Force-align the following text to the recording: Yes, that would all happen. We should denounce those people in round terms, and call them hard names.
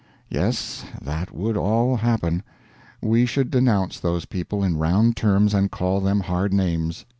Yes, 0.29 0.83
that 0.99 1.31
would 1.31 1.55
all 1.55 1.95
happen. 1.97 2.41
We 3.03 3.27
should 3.27 3.51
denounce 3.51 3.99
those 3.99 4.25
people 4.25 4.63
in 4.63 4.79
round 4.79 5.15
terms, 5.15 5.53
and 5.53 5.69
call 5.69 6.01
them 6.01 6.21
hard 6.21 6.55
names. 6.55 7.05